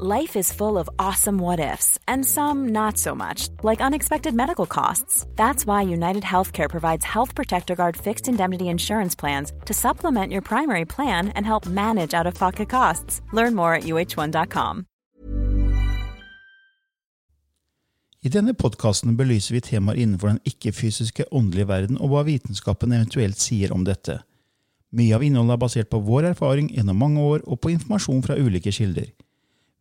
[0.00, 4.64] Life is full of awesome what ifs, and some not so much, like unexpected medical
[4.66, 5.26] costs.
[5.36, 10.40] That's why United Healthcare provides Health Protector Guard fixed indemnity insurance plans to supplement your
[10.40, 13.20] primary plan and help manage out of pocket costs.
[13.32, 14.86] Learn more at uh1.com.
[18.24, 23.36] I denne podkasten belyser vi temaer innenfor den ikke-fysiske åndelige verden og hva vitenskapen eventuelt
[23.36, 24.22] sier om dette.
[24.92, 28.38] Mye av innholdet er basert på vår erfaring gjennom mange år og på informasjon fra
[28.40, 29.10] ulike kilder.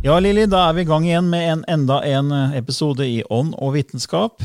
[0.00, 3.18] Ja, Lilly, da er vi i gang igjen med en, enda en eh, episode i
[3.28, 4.40] Ånd og vitenskap.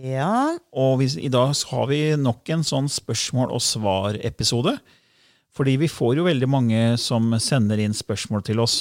[0.00, 0.56] Ja.
[0.72, 4.78] Og vi, i dag har vi nok en sånn spørsmål og svar-episode.
[5.52, 8.78] Fordi vi får jo veldig mange som sender inn spørsmål til oss.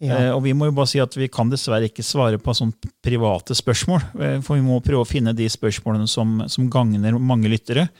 [0.00, 0.16] Ja.
[0.16, 2.96] Eh, og vi må jo bare si at vi kan dessverre ikke svare på sånne
[3.04, 4.08] private spørsmål.
[4.16, 7.90] Eh, for vi må prøve å finne de spørsmålene som, som gagner mange lyttere.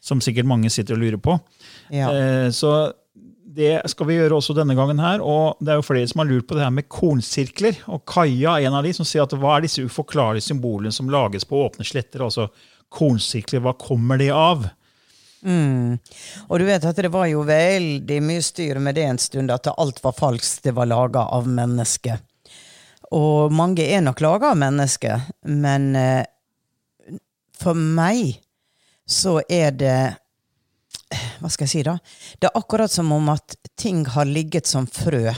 [0.00, 1.36] Som sikkert mange sitter og lurer på.
[1.92, 2.08] Ja.
[2.08, 2.86] Eh, så
[3.56, 5.22] det skal vi gjøre også denne gangen her.
[5.24, 7.78] Og det er jo flere som har lurt på det her med kornsirkler.
[7.92, 11.10] Og Kaja er en av de som sier at hva er disse uforklarlige symbolene som
[11.12, 12.26] lages på åpne sletter?
[12.26, 12.50] Altså
[12.92, 14.68] kornsirkler, hva kommer de av?
[15.46, 15.98] Mm.
[16.48, 19.68] Og du vet at det var jo veldig mye styr med det en stund, at
[19.72, 22.22] alt var falskt, det var laga av mennesker.
[23.14, 26.24] Og mange er nok laga av mennesker, men eh,
[27.56, 28.40] for meg
[29.06, 29.98] så er det
[31.40, 31.98] Hva skal jeg si, da?
[32.40, 35.34] Det er akkurat som om at ting har ligget som frø.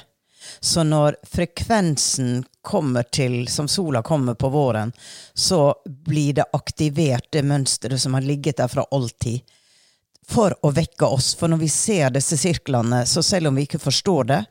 [0.61, 4.93] Så når frekvensen kommer til, som sola kommer på våren,
[5.35, 9.41] så blir det aktivert, det mønsteret som har ligget der fra alltid,
[10.29, 11.35] for å vekke oss.
[11.37, 14.43] For når vi ser disse sirklene, så selv om vi ikke forstår det,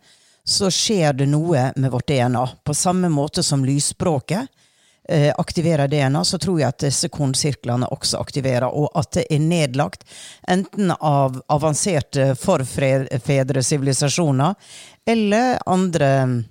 [0.47, 2.45] så skjer det noe med vårt DNA.
[2.63, 4.47] På samme måte som lysspråket
[5.37, 10.03] aktiverer DNA, så tror jeg at disse kornsirklene også aktiverer, og at det er nedlagt
[10.47, 14.53] enten av avanserte forfedresivilisasjoner
[15.07, 16.43] eller andre,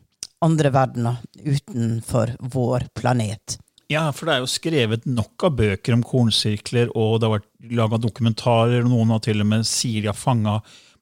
[0.44, 3.58] andre verdener utenfor vår planet.
[3.92, 7.52] Ja, for det er jo skrevet nok av bøker om kornsirkler, og det har vært
[7.78, 10.56] laga dokumentarer, og noen har til og med sier de har fanga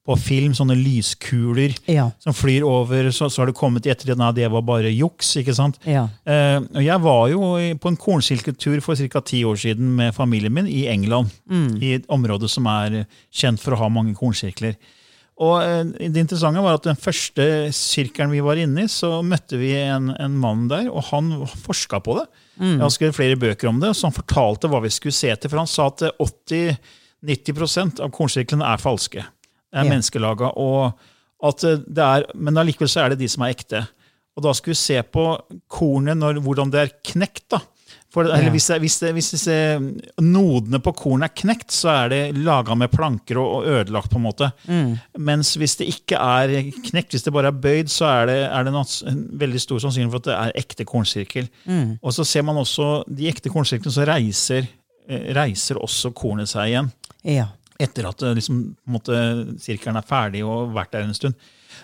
[0.05, 2.11] på film sånne lyskuler Ja.
[2.21, 3.07] som flyr over.
[3.11, 5.31] Så, så har det kommet i ettertid at det var bare juks.
[5.41, 5.79] ikke sant?
[5.89, 6.03] Ja.
[6.29, 7.41] Eh, og jeg var jo
[7.81, 9.21] på en kornsilketur for ca.
[9.25, 11.31] ti år siden med familien min i England.
[11.81, 14.77] I et område som er kjent for å ha mange kornsirkler.
[15.41, 19.57] Og eh, Det interessante var at den første sirkelen vi var inne i, så møtte
[19.59, 21.33] vi en, en mann der, og han
[21.65, 22.27] forska på det.
[22.61, 25.51] Jeg har skrevet flere bøker om det, så han fortalte hva vi skulle se til.
[25.51, 26.05] For han sa at
[27.25, 29.25] 80-90% av kornsirklene er falske.
[29.75, 29.91] Er Ja.
[29.91, 30.53] menneskelaga.
[30.57, 30.93] Og
[31.45, 33.87] at det er, men allikevel så er det de som er ekte.
[34.37, 35.29] Og da skulle vi se på
[35.69, 37.49] kornet, når, hvordan det er knekt.
[37.51, 37.61] da.
[38.15, 38.51] For, eller Ja.
[38.55, 39.55] hvis, det, hvis, det, hvis disse
[40.23, 44.11] nodene på kornet er knekt, så er det laga med planker og, og ødelagt.
[44.11, 44.53] på en måte.
[45.19, 48.65] Mens hvis det ikke er knekt, hvis det bare er bøyd, så er det, er
[48.65, 48.75] det
[49.11, 51.49] en veldig stor sannsynlighet for at det er ekte kornsirkel.
[52.03, 54.69] Og så ser man også de ekte kornsirklene, så reiser,
[55.09, 56.93] eh, reiser også kornet seg igjen
[57.25, 57.47] Ja.
[57.81, 59.17] Etter at eh, liksom, måte,
[59.61, 61.35] sirkelen er ferdig og vært der en stund.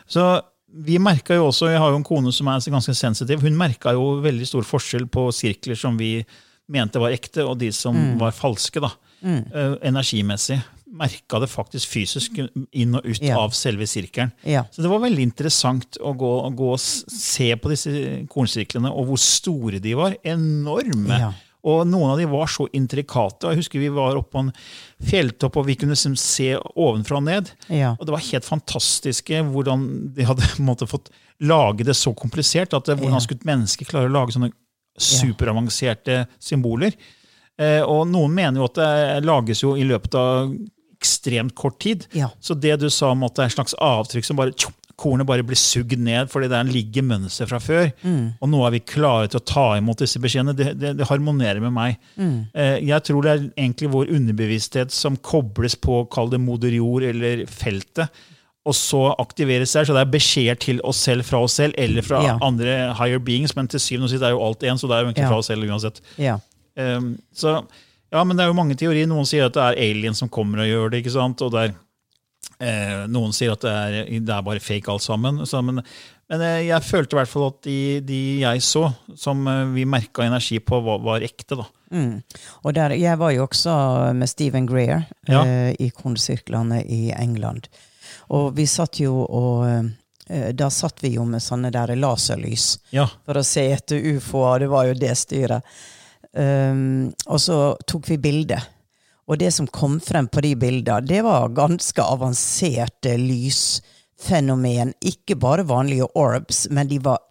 [0.06, 0.24] Så
[0.70, 3.40] vi merka jo også, Jeg har jo en kone som er ganske sensitiv.
[3.42, 6.24] Hun merka jo veldig stor forskjell på sirkler som vi
[6.70, 8.80] mente var ekte, og de som var falske.
[8.80, 8.92] da,
[9.24, 10.60] eh, Energimessig.
[10.92, 12.38] Merka det faktisk fysisk
[12.72, 13.38] inn og ut Ja.
[13.38, 14.32] av selve sirkelen.
[14.44, 14.64] Ja.
[14.70, 17.90] Så det var veldig interessant å gå, gå og se på disse
[18.28, 20.14] kornsirklene, og hvor store de var.
[20.24, 21.18] Enorme.
[21.18, 21.32] Ja.
[21.64, 23.50] Og noen av de var så intrikate.
[23.52, 24.52] Jeg husker vi var oppe på en
[25.10, 27.50] fjelltopp, og vi kunne liksom se ovenfra og ned.
[27.68, 27.92] Ja.
[27.98, 29.84] Og det var helt fantastiske hvordan
[30.16, 31.10] de hadde måte fått
[31.40, 32.72] lage det så komplisert.
[32.76, 33.20] at Hvordan Ja.
[33.20, 34.52] skulle et menneske klare å lage sånne
[35.00, 36.94] superavanserte symboler?
[37.60, 40.52] Eh, og noen mener jo at det lages jo i løpet av
[41.00, 42.06] ekstremt kort tid.
[42.16, 42.28] Ja.
[42.40, 45.26] Så det du sa om at det er et slags avtrykk som bare tjo, kornet
[45.28, 47.88] bare blir sugd ned fordi det er en ligger mønster fra før.
[48.40, 50.54] Og nå er vi klare til å ta imot disse beskjedene.
[50.58, 51.96] Det, det, det harmonerer med meg.
[52.20, 57.02] Eh, jeg tror det er egentlig vår underbevissthet som kobles på, kall det moder jord
[57.08, 58.12] eller feltet.
[58.68, 62.04] Og så aktiveres der, så det er beskjeder til oss selv fra oss selv eller
[62.04, 62.34] fra Ja.
[62.44, 65.00] andre higher beings, men til syvende og sist er jo alt én, så det er
[65.00, 65.30] jo egentlig Ja.
[65.32, 66.00] fra oss selv uansett.
[66.20, 66.34] Ja.
[66.76, 67.54] Um, så,
[68.12, 69.08] ja, men det er jo mange teorier.
[69.08, 71.00] Noen sier at det er alien som kommer og gjør det.
[71.02, 71.40] ikke sant?
[71.42, 71.74] Og det er,
[72.60, 75.44] eh, noen sier at det er, det er bare fake alt sammen.
[75.48, 75.82] Så, men
[76.30, 77.76] men eh, jeg følte i hvert fall at de,
[78.06, 78.84] de jeg så,
[79.18, 81.56] som eh, vi merka energi på, var, var ekte.
[81.58, 81.64] da.
[81.90, 82.20] Mm.
[82.62, 83.72] Og der, jeg var jo også
[84.14, 85.40] med Stephen Greer Ja.
[85.42, 87.66] eh, i kornsirklene i England.
[88.30, 93.08] Og vi satt jo og eh, Da satt vi jo med sånne der laserlys Ja,
[93.26, 94.60] for å se etter ufoer.
[94.62, 95.66] Det var jo det styret.
[96.30, 97.56] Um, og så
[97.90, 98.60] tok vi bilde.
[99.30, 104.90] Og det som kom frem på de bildene, det var ganske avanserte lysfenomen.
[105.06, 107.22] Ikke bare vanlige orbs, men de var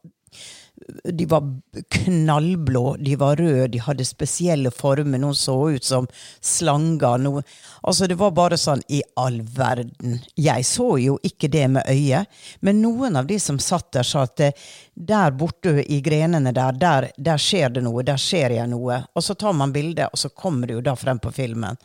[1.04, 1.44] de var
[1.90, 5.20] knallblå, de var røde, de hadde spesielle former.
[5.22, 6.08] Noen så ut som
[6.42, 7.18] slanger.
[7.24, 7.44] Noe.
[7.82, 10.20] Altså, det var bare sånn i all verden.
[10.36, 12.30] Jeg så jo ikke det med øyet,
[12.66, 16.76] men noen av de som satt der, sa at eh, der borte i grenene der,
[16.80, 19.04] der, der skjer det noe, der ser jeg noe.
[19.16, 21.80] Og så tar man bilde, og så kommer det jo da frem på filmen.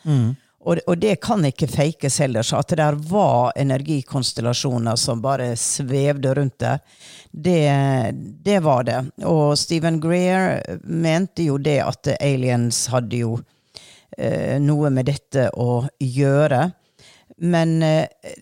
[0.65, 5.51] Og, og det kan ikke fakes heller, så at det der var energikonstellasjoner som bare
[5.59, 6.79] svevde rundt der,
[7.31, 7.69] det,
[8.45, 8.97] det var det.
[9.29, 13.37] Og Stephen Greer mente jo det at aliens hadde jo
[14.17, 16.63] eh, noe med dette å gjøre.
[17.45, 18.33] Men eh,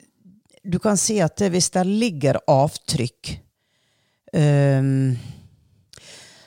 [0.63, 3.33] du kan si at hvis det ligger avtrykk
[4.31, 5.11] ehm,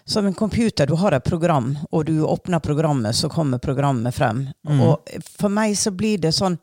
[0.08, 4.48] som en computer, du har et program, og du åpner programmet, så kommer programmet frem.
[4.86, 6.58] Og for meg så blir det sånn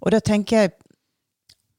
[0.00, 0.70] Og da tenker jeg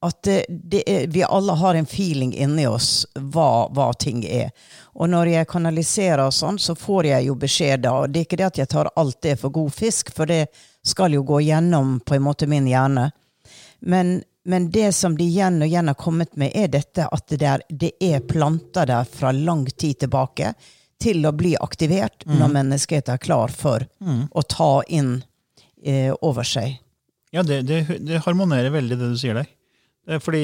[0.00, 4.50] at det, det er, vi alle har en feeling inni oss hva, hva ting er.
[4.94, 7.94] Og når jeg kanaliserer og sånn, så får jeg jo beskjed da.
[8.02, 10.46] Og det er ikke det at jeg tar alt det for god fisk, for det
[10.86, 13.08] skal jo gå gjennom på en måte min hjerne.
[13.80, 17.40] Men, men det som de igjen og igjen har kommet med, er dette at det,
[17.42, 20.54] der, det er planter der fra lang tid tilbake
[21.00, 25.22] til å bli aktivert når menneskeheten er klar for å ta inn
[25.84, 26.78] eh, over seg.
[27.32, 29.46] ja det, det, det harmonerer veldig, det du sier der.
[30.08, 30.42] Det fordi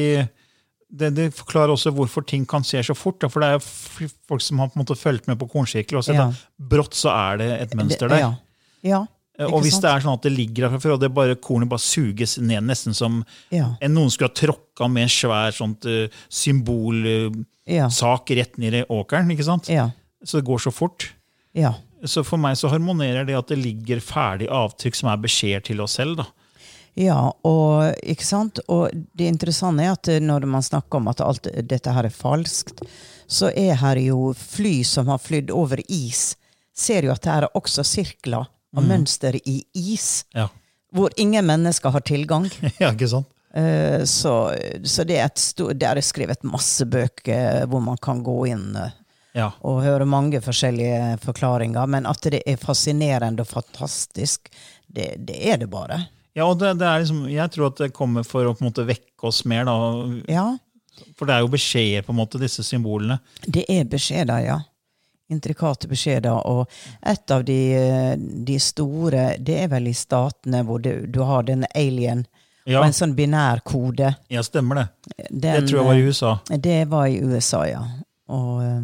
[0.95, 3.19] det, det forklarer også hvorfor ting kan skje så fort.
[3.25, 3.29] Da.
[3.33, 6.05] For det er jo folk som har på en måte fulgt med på kornsirkel og
[6.07, 6.29] sett Ja.
[6.31, 8.21] at brått så er det et mønster der.
[8.23, 8.31] Ja.
[8.85, 9.01] ja.
[9.41, 9.83] Eh, Og hvis sant?
[9.83, 12.37] det er sånn at det ligger der fra før, og det bare, kornet bare suges
[12.39, 13.73] ned, nesten som Ja.
[13.83, 17.89] en noen skulle ha tråkka med en svær sånt uh, symbolsak Ja.
[18.37, 19.69] rett ned i åkeren, ikke sant?
[19.73, 19.89] Ja.
[20.25, 21.13] Så det går så fort.
[21.53, 21.75] ja.
[22.05, 25.79] Så for meg så harmonerer det at det ligger ferdig avtrykk som er beskjeder til
[25.81, 26.19] oss selv.
[26.19, 26.27] da.
[27.01, 27.17] Ja,
[27.49, 28.61] og, ikke sant?
[28.69, 32.83] og det interessante er at når man snakker om at alt dette her er falskt,
[33.27, 36.35] så er her jo fly som har flydd over is,
[36.77, 38.45] ser jo at det er også sirkler
[38.77, 40.51] og mønster i is, Ja,
[40.95, 42.51] hvor ingen mennesker har tilgang.
[42.83, 43.31] ja ikke sant?
[43.55, 44.35] Eh, Så,
[44.85, 48.93] så det er stort, det er skrevet masse bøker hvor man kan gå inn eh,
[49.35, 49.49] Ja.
[49.67, 54.47] og høre mange forskjellige forklaringer, men at det er fascinerende og fantastisk,
[54.87, 56.05] det, det er det bare.
[56.37, 58.69] Ja, og det, det er liksom, Jeg tror at det kommer for å på en
[58.71, 59.65] måte vekke oss mer.
[59.67, 59.75] da,
[60.31, 60.47] Ja,
[61.19, 63.19] For det er jo beskjeder, på en måte, disse symbolene.
[63.47, 64.61] det er beskjeder, ja.
[65.31, 66.35] Intrikate beskjeder.
[66.47, 66.67] Og
[67.03, 67.59] et av de,
[68.45, 72.27] de store, det er vel i statene hvor du, du har den alien
[72.67, 74.15] Ja, og en sånn binær kode.
[74.31, 74.87] ja stemmer det.
[75.31, 76.35] Den, det tror jeg var i USA.
[76.51, 77.83] eh, Det var i USA, ja.
[78.29, 78.83] Og eh,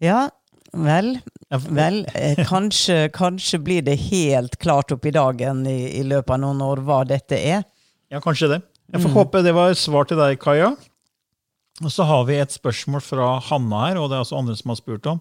[0.00, 0.28] ja,
[0.72, 1.18] vel.
[1.48, 6.42] Vel, eh, kanskje, kanskje blir det helt klart opp i dagen i, i løpet av
[6.42, 7.64] noen år hva dette er.
[8.12, 8.62] Ja, kanskje det.
[8.92, 9.04] Jeg Mm.
[9.06, 10.70] får håpe det var svar til deg, Kaja.
[11.82, 14.72] Og så har vi et spørsmål fra Hanna her, og det er også andre som
[14.72, 15.20] har spurt om.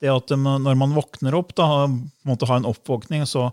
[0.00, 1.88] Det at um, når man våkner opp, da,
[2.28, 3.48] måtte ha en oppvåkning, så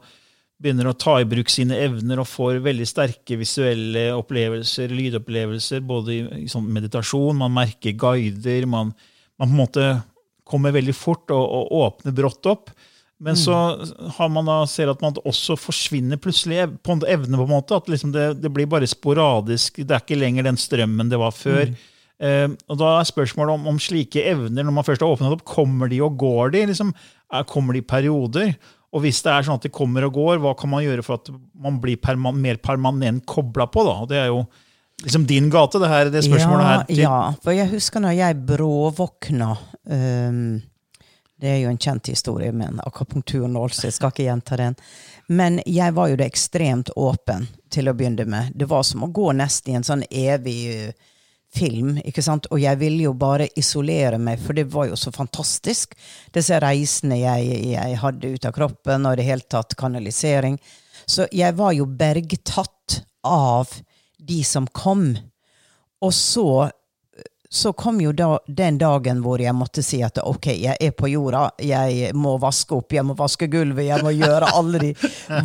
[0.61, 6.13] begynner å ta i bruk sine evner og får veldig sterke visuelle opplevelser, lydopplevelser, både
[6.13, 8.93] i, i sånn meditasjon, man merker guider, man,
[9.39, 9.87] man på en måte
[10.45, 12.69] kommer veldig fort og, og åpner brått opp.
[13.17, 13.53] Men så
[14.17, 17.37] har man da, ser at man også forsvinner plutselig på en evne.
[17.39, 19.79] på en måte, At liksom det, det blir bare sporadisk.
[19.79, 21.71] Det er ikke lenger den strømmen det var før.
[22.19, 25.45] Eh, og Da er spørsmålet om, om slike evner, når man først har åpnet opp,
[25.47, 26.65] kommer de og går de?
[26.73, 26.91] Liksom,
[27.31, 28.53] er, kommer de i perioder?
[28.95, 31.19] Og hvis det er sånn at de kommer og går, hva kan man gjøre for
[31.19, 33.83] at man blir perma mer permanent kobla på?
[33.87, 33.95] da?
[34.03, 34.43] Og Det er jo
[35.03, 36.83] liksom din gate, det her, det spørsmålet ja, her.
[36.85, 39.57] til- Ja, for jeg husker når jeg bråvåkna
[39.89, 40.61] um,
[41.41, 44.75] Det er jo en kjent historie med en akupunkturnål, så jeg skal ikke gjenta den.
[45.27, 48.53] Men jeg var jo det ekstremt åpen til å begynne med.
[48.55, 50.93] Det var som å gå nesten i en sånn evig eh,
[51.55, 52.47] film, ikke sant?
[52.51, 55.93] og jeg ville jo bare isolere meg, for det var jo så fantastisk.
[56.33, 60.55] Disse reisene jeg, jeg hadde ut av kroppen, og i det hele tatt kanalisering.
[61.05, 63.75] Så jeg var jo bergtatt av
[64.27, 65.13] de som kom.
[66.01, 66.71] Og så
[67.49, 71.07] så kom jo da den dagen hvor jeg måtte si at ok, jeg er på
[71.07, 74.91] jorda, jeg må vaske opp, jeg må vaske gulvet, jeg må gjøre alle de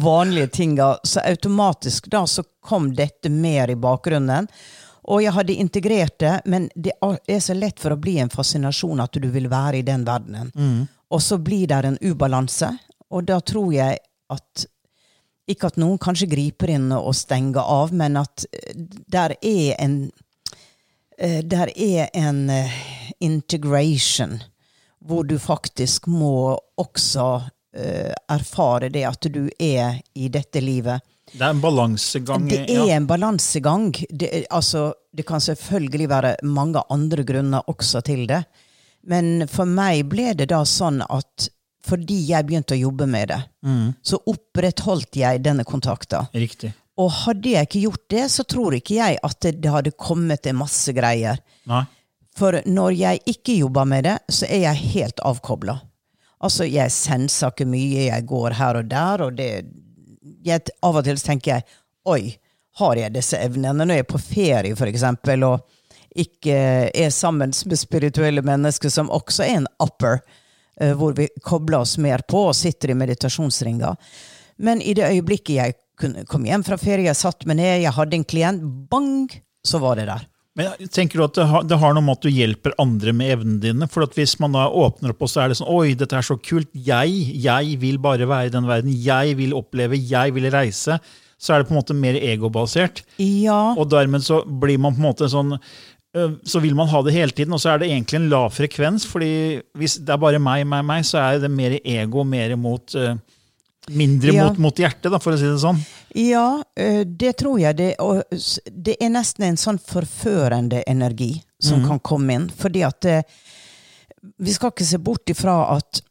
[0.03, 0.89] vanlige tinga.
[1.05, 4.49] Så automatisk da så kom dette mer i bakgrunnen.
[5.11, 9.01] Og jeg hadde integrert det, men det er så lett for å bli en fascinasjon
[9.03, 10.51] at du vil være i den verdenen.
[10.55, 10.83] Mm.
[11.11, 12.75] Og så blir det en ubalanse,
[13.11, 13.99] og da tror jeg
[14.31, 14.67] at
[15.51, 18.47] Ikke at noen kanskje griper inn og stenger av, men at
[19.11, 20.03] der er en
[21.21, 22.81] uh, Der er en uh,
[23.21, 24.41] integration
[25.01, 27.27] hvor du faktisk må også
[28.29, 30.99] erfare det at du er i dette livet.
[31.33, 32.49] Det er en balansegang.
[32.51, 32.97] Det er ja.
[32.97, 33.95] en balansegang.
[34.11, 38.43] Det, altså, det kan selvfølgelig være mange andre grunner også til det.
[39.07, 41.49] Men for meg ble det da sånn at
[41.87, 43.87] fordi jeg begynte å jobbe med det, mm.
[44.05, 46.29] så opprettholdt jeg denne kontakten.
[46.37, 46.73] Riktig.
[47.01, 50.59] Og hadde jeg ikke gjort det, så tror ikke jeg at det hadde kommet en
[50.61, 51.41] masse greier.
[51.71, 51.85] Nei.
[52.37, 55.79] For når jeg ikke jobber med det, så er jeg helt avkobla.
[56.41, 59.51] Altså, jeg senser ikke mye, jeg går her og der, og det,
[60.47, 61.67] jeg, Av og til tenker jeg
[62.09, 62.37] oi,
[62.81, 63.85] har jeg disse evnene?
[63.85, 65.67] Når jeg er på ferie, for eksempel, og
[66.21, 66.57] ikke
[66.91, 70.23] er sammen med spirituelle mennesker som også er en upper,
[70.97, 73.97] hvor vi kobler oss mer på og sitter i meditasjonsringer.
[74.61, 75.79] Men i det øyeblikket jeg
[76.29, 79.29] kom hjem fra ferie, jeg satt meg ned, jeg hadde en klient, bang,
[79.67, 80.27] så var det der.
[80.59, 83.35] Men tenker du at det har, det har, noe med at du hjelper andre med
[83.37, 83.89] evnene dine?
[83.91, 86.37] For Hvis man da åpner opp, og så er det sånn Oi, dette er så
[86.43, 86.69] kult.
[86.75, 88.97] Jeg, jeg vil bare være i den verden.
[89.05, 89.99] Jeg vil oppleve.
[90.11, 90.99] Jeg vil reise.
[91.41, 93.05] Så er det på en måte mer egobasert.
[93.23, 93.73] Ja.
[93.79, 95.55] Og dermed så blir man på en måte sånn
[96.43, 99.05] så vil man ha det hele tiden, og så er det egentlig en lav frekvens.
[99.07, 102.97] fordi hvis det er bare meg, meg, meg, så er det mer ego, mer mot
[103.91, 104.45] Mindre ja.
[104.45, 105.79] mot, mot, hjertet, da, for å si det sånn?
[106.15, 107.75] Ja, det tror jeg.
[107.79, 108.21] Det, og
[108.71, 111.87] det er nesten en sånn forførende energi som mm.
[111.89, 112.47] kan komme inn.
[112.55, 113.09] Fordi at
[114.37, 116.03] Vi skal ikke se bort ifra at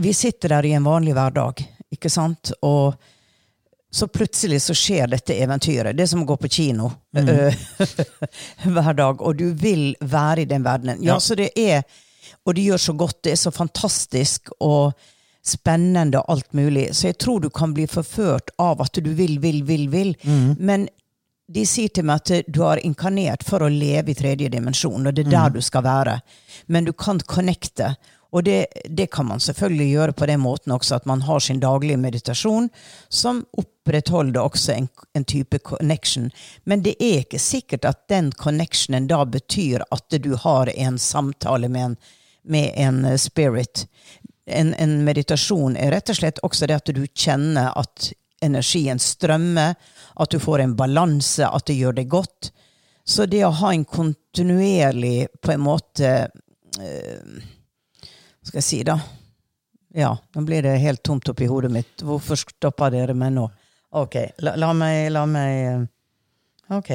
[0.00, 1.60] vi sitter der i en vanlig hverdag,
[1.92, 2.50] ikke sant?
[2.66, 2.96] Og
[3.94, 5.94] så plutselig så skjer dette eventyret.
[5.94, 7.28] Det er som å gå på kino mm.
[8.74, 9.20] hver dag.
[9.22, 11.02] Og du vil være i den verdenen.
[11.04, 11.84] Ja, ja, så det er
[12.44, 13.22] Og det gjør så godt.
[13.22, 14.50] Det er så fantastisk.
[14.60, 14.92] og
[15.44, 16.88] spennende og alt mulig.
[16.96, 20.14] Så jeg tror du kan bli forført av at du vil, vil, vil, vil.
[20.22, 20.54] Mm.
[20.58, 20.86] Men
[21.52, 25.12] de sier til meg at du har inkarnert for å leve i tredje dimensjon, og
[25.12, 25.58] det er der mm.
[25.58, 26.14] du skal være.
[26.72, 27.92] Men du kan connecte.
[28.34, 31.60] Og det, det, kan man selvfølgelig gjøre på den måten også, at man har sin
[31.62, 32.66] daglige meditasjon,
[33.08, 36.32] som opprettholder også en, en, type connection.
[36.64, 41.70] Men det er ikke sikkert at den connectionen da betyr at du har en samtale
[41.70, 41.96] med en,
[42.42, 43.86] med en spirit
[44.46, 48.10] en, en, meditasjon er rett og slett også det at du kjenner at
[48.44, 49.74] energien strømmer,
[50.20, 52.50] at du får en balanse, at det gjør det godt.
[53.04, 56.14] Så det å ha en kontinuerlig på en måte
[56.74, 57.53] Hva
[58.44, 58.98] skal jeg si, da?
[59.94, 62.02] Ja, nå blir det helt tomt oppi hodet mitt.
[62.02, 63.48] Hvorfor stopper dere meg nå?
[63.94, 65.84] Ok, la, la meg La meg uh,
[66.78, 66.90] Ok.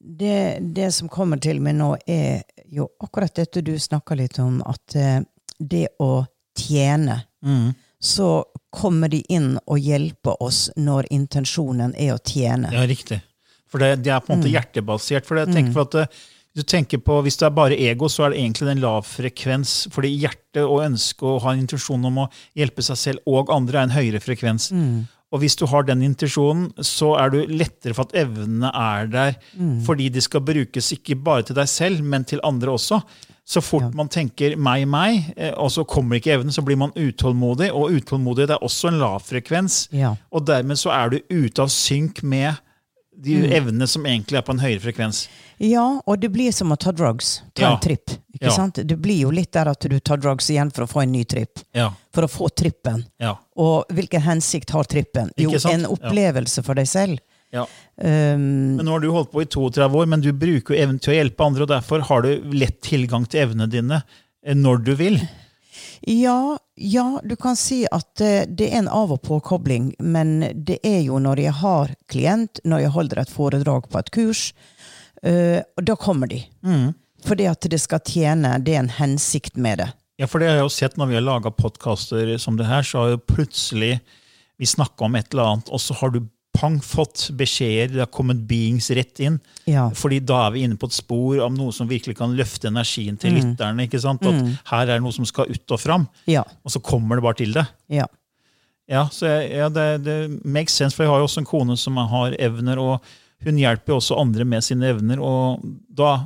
[0.00, 2.42] det, det, som kommer til meg nå, er
[2.72, 5.20] jo akkurat dette du snakka litt om, at eh,
[5.58, 6.24] det å
[6.56, 7.70] tjene mm.
[8.00, 12.70] Så kommer de inn og hjelper oss når intensjonen er å tjene.
[12.72, 13.18] Ja, riktig.
[13.70, 14.54] For det, det er på en måte mm.
[14.56, 15.26] hjertebasert.
[15.28, 15.76] for jeg tenker mm.
[15.76, 16.20] for at eh,
[16.58, 19.86] du tenker på, Hvis det er bare ego, så er det egentlig en lav frekvens.
[19.94, 23.78] Fordi hjertet og ønsket å ha en intensjon om å hjelpe seg selv og andre
[23.78, 24.70] er en høyere frekvens.
[24.74, 25.06] Mm.
[25.30, 29.36] Og hvis du har den intensjonen, så er du lettere for at evnene er der.
[29.54, 29.76] Mm.
[29.86, 32.98] Fordi de skal brukes ikke bare til deg selv, men til andre også.
[33.50, 33.94] Så fort ja.
[33.98, 37.70] man tenker 'meg, meg', eh, og så kommer ikke evnen, så blir man utålmodig.
[37.72, 39.88] Og utålmodighet er også en lav frekvens.
[39.92, 40.14] Ja.
[40.30, 42.58] Og dermed så er du ute av synk med
[43.22, 43.52] de mm.
[43.52, 45.24] evnene som egentlig er på en høyere frekvens.
[45.60, 47.40] Ja, og det blir som å ta drugs.
[47.52, 47.72] Ta ja.
[47.74, 48.14] en tripp.
[48.32, 48.54] ikke ja.
[48.56, 48.80] sant?
[48.80, 51.24] Det blir jo litt der at du tar drugs igjen for å få en ny
[51.28, 51.60] tripp.
[51.76, 51.90] Ja.
[52.16, 53.04] For å få trippen.
[53.60, 55.34] Og hvilken hensikt har trippen?
[55.36, 57.20] Jo, en opplevelse for deg selv.
[57.50, 57.66] Ja.
[57.96, 61.00] Um, men Nå har du holdt på i 32 år, men du bruker jo evnen
[61.02, 64.84] til å hjelpe andre, og derfor har du lett tilgang til evnene dine eh, når
[64.86, 65.18] du vil.
[66.00, 70.80] Ja, ja, du kan si at eh, det er en av- og påkobling, men det
[70.86, 74.42] er jo når jeg har klient, når jeg holder et foredrag på et kurs,
[75.26, 76.40] uh, da kommer de.
[76.64, 76.92] Mm.
[77.26, 79.90] Fordi at det skal tjene, det er en hensikt med det.
[80.20, 82.84] Ja, for det har jeg jo sett når vi har laga podkaster som det her,
[82.84, 83.98] så har jo plutselig
[84.60, 86.20] vi snakka om et eller annet, og så har du
[86.52, 89.38] pang fått beskjeder, det har kommet beings rett inn.
[89.70, 89.88] Ja.
[89.96, 93.16] Fordi da er vi inne på et spor av noe som virkelig kan løfte energien
[93.20, 93.86] til lytterne.
[93.86, 94.24] ikke sant?
[94.26, 94.40] At
[94.72, 96.42] her er det noe som skal ut og fram, Ja.
[96.64, 97.66] og så kommer det bare til det.
[97.88, 98.06] Ja.
[98.90, 101.76] Ja, så jeg, ja, det, det makes sense, for jeg har jo også en kone
[101.78, 103.00] som har evner, og
[103.46, 105.20] hun hjelper jo også andre med sine evner.
[105.22, 105.62] og
[105.96, 106.24] da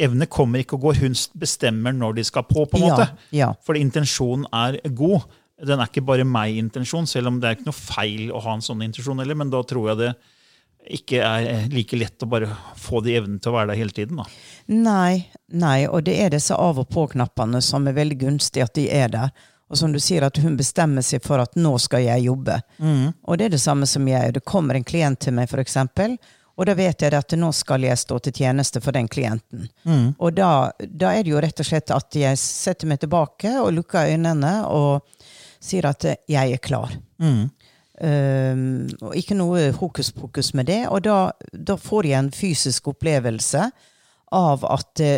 [0.00, 2.64] Evner kommer ikke og går, hun bestemmer når de skal på.
[2.64, 3.06] på en måte.
[3.36, 3.50] ja.
[3.66, 5.26] Fordi intensjonen er god.
[5.66, 8.64] Den er ikke bare meg-intensjon, selv om det er ikke noe feil å ha en
[8.64, 10.12] sånn intensjon heller, men da tror jeg det
[10.96, 12.48] ikke er like lett å bare
[12.80, 14.16] få de evnene til å være der hele tiden.
[14.22, 14.24] da.
[14.72, 18.86] Nei, nei, og det er disse av og på-knappene som er veldig gunstig at de
[18.88, 19.30] er der.
[19.70, 22.56] Og som du sier, at hun bestemmer seg for at nå skal jeg jobbe.
[23.28, 24.32] Og det er det samme som jeg.
[24.34, 26.16] Det kommer en klient til meg, eksempel,
[26.56, 29.68] og da vet jeg at nå skal jeg stå til tjeneste for den klienten.
[30.18, 33.70] Og da, da er det jo rett og slett at jeg setter meg tilbake og
[33.78, 35.06] lukker øynene og
[35.60, 36.94] sier at eh, jeg er klar.
[38.00, 40.86] Um, og ikke noe hokus pokus med det.
[40.88, 41.18] Og da,
[41.52, 43.66] da får jeg en fysisk opplevelse
[44.32, 45.14] av at det,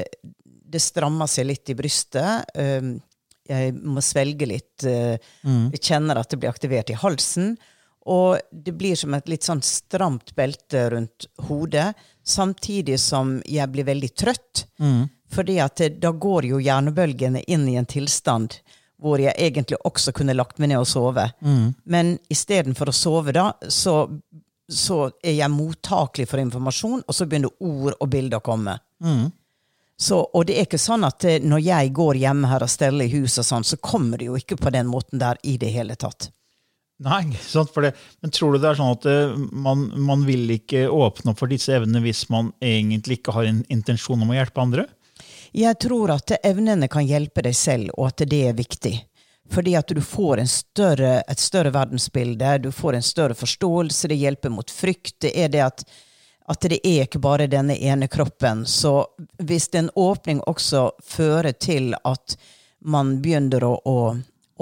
[0.73, 2.49] det strammer seg litt i brystet.
[2.59, 2.97] Um,
[3.47, 4.83] jeg må svelge litt.
[4.87, 5.15] eh,
[5.75, 7.55] Jeg kjenner at det blir aktivert i halsen.
[8.11, 11.93] Og det blir som et litt sånn stramt belte rundt hodet,
[12.27, 14.65] samtidig som jeg blir veldig trøtt.
[15.31, 18.59] Fordi at eh, da går jo hjernebølgene inn i en tilstand
[19.03, 21.27] hvor jeg egentlig også kunne lagt meg ned og sove.
[21.85, 24.07] Men istedenfor å sove da, så,
[24.71, 28.77] så er jeg mottakelig for informasjon, og så begynner ord og bilder å komme.
[30.03, 33.07] Så, og det er ikke sånn at eh, når jeg går hjemme her og steller
[33.07, 35.71] i huset, og sånn, så kommer det jo ikke på den måten der i det
[35.75, 36.31] hele tatt.
[37.03, 37.71] Nei, sant?
[37.75, 37.93] For det,
[38.23, 41.51] men tror du det er sånn at eh, man, man vil ikke åpne opp for
[41.51, 44.87] disse evnene hvis man egentlig ikke har en intensjon om å hjelpe andre?
[45.53, 48.95] Jeg tror at evnene kan hjelpe deg selv, og at det er viktig.
[49.53, 54.49] Fordi at du får større, et større verdensbilde, du får en større forståelse, det hjelper
[54.49, 55.19] mot frykt.
[55.21, 55.85] Det er det at,
[56.49, 58.65] at det er ikke bare denne ene kroppen.
[58.67, 59.07] Så
[59.39, 62.37] hvis en åpning også fører til at
[62.81, 63.99] man begynner å, å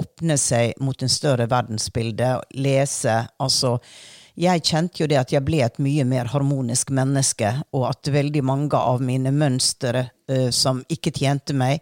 [0.01, 3.77] åpne seg mot en større verdensbilde, lese altså
[4.39, 8.43] jeg kjente jo det at jeg ble et mye mer harmonisk menneske, og at veldig
[8.47, 11.81] mange av mine mønstre uh, som ikke tjente meg,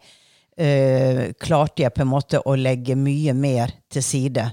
[0.60, 4.50] uh, klarte jeg på en måte å legge mye mer til side.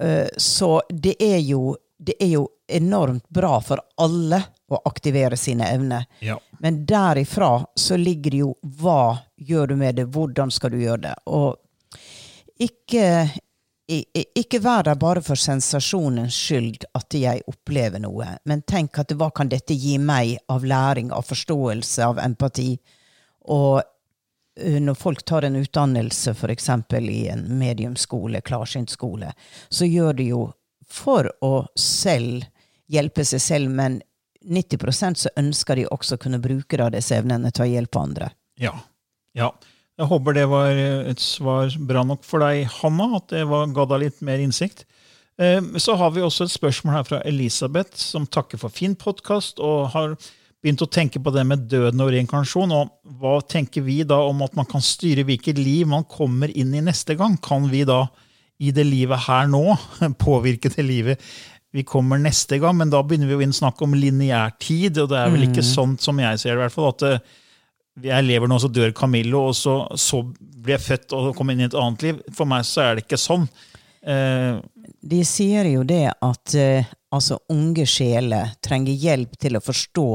[0.00, 4.40] Uh, så det er, jo, det er jo enormt bra for alle
[4.72, 6.06] å aktivere sine evner.
[6.24, 6.38] Ja.
[6.64, 11.02] Men derifra så ligger det jo hva gjør du med det, hvordan skal du gjøre
[11.10, 11.14] det?
[11.28, 11.60] Og
[12.64, 13.28] ikke,
[13.88, 19.28] ikke vær der bare for sensasjonens skyld at jeg opplever noe, men tenk at hva
[19.34, 22.70] kan dette gi meg av læring, av forståelse, av empati?
[23.52, 26.70] Og uh, når folk tar en utdannelse, f.eks.
[27.00, 29.34] i en mediumskole, klarsynt skole,
[29.68, 30.42] så gjør de jo
[30.88, 32.46] for å selv
[32.88, 34.00] hjelpe seg selv, men
[34.44, 38.32] 90% så ønsker de også å kunne bruke da disse evnene til å hjelpe andre.
[38.60, 38.74] Ja.
[39.32, 39.52] ja.
[39.94, 43.84] Jeg håper det var et svar bra nok for deg, Hanna, at det var, ga
[43.92, 44.82] deg litt mer innsikt.
[45.38, 49.62] Eh, Så har vi også et spørsmål her fra Elisabeth, som takker for fin podkast
[49.62, 50.16] og har
[50.64, 52.72] begynt å tenke på det med døden og reinkarnasjon.
[52.74, 56.74] Og hva tenker vi da om at man kan styre hvilket liv man kommer inn
[56.74, 57.36] i neste gang?
[57.44, 58.06] Kan vi da
[58.58, 59.76] i det livet her nå
[60.26, 61.22] påvirke det livet
[61.74, 62.74] vi kommer neste gang?
[62.80, 65.46] Men da begynner vi jo inn å snakke om lineær tid, og det er vel
[65.52, 66.90] ikke sånn som jeg ser det, i hvert fall.
[66.94, 67.40] at eh,
[68.02, 71.62] jeg lever nå, så dør Camillo, og så, så blir jeg født og kommer inn
[71.62, 72.22] i et annet liv.
[72.34, 73.46] For meg så er det ikke sånn.
[74.02, 74.58] Eh,
[75.04, 80.08] De sier jo det at eh, altså unge sjeler trenger hjelp til å forstå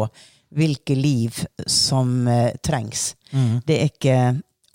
[0.60, 1.36] hvilke liv
[1.70, 3.14] som eh, trengs.
[3.30, 4.20] Det er ikke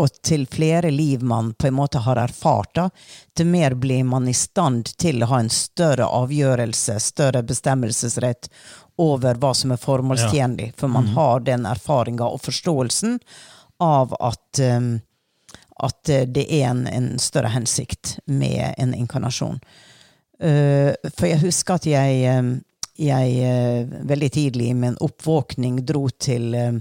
[0.02, 2.88] Og til flere liv man på en måte har erfart, da,
[3.36, 8.50] til mer blir man i stand til å ha en større avgjørelse, større bestemmelsesrett
[8.98, 10.72] over hva som er formålstjenlig.
[10.78, 13.20] For man har den erfaringa og forståelsen
[13.82, 14.96] av at um,
[15.76, 19.60] at eh, det er en, en større hensikt med en inkarnasjon.
[20.42, 22.48] Uh, for jeg husker at jeg, eh,
[23.06, 26.74] jeg uh, veldig tidlig i min oppvåkning dro til, eh,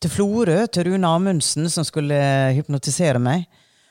[0.00, 3.44] til Florø, til Rune Amundsen, som skulle eh, hypnotisere meg.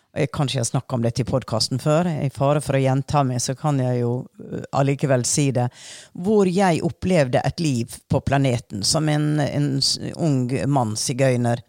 [0.10, 2.08] Og Jeg jeg har snakka om dette i podkasten før.
[2.10, 5.68] I fare for å gjenta meg, så kan jeg jo eh, allikevel si det.
[6.14, 9.80] Hvor jeg opplevde et liv på planeten som en, en
[10.18, 11.62] ung mann, sigøyner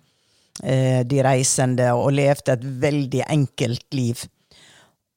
[0.65, 4.25] eh, de reisende, og levde et veldig enkelt liv.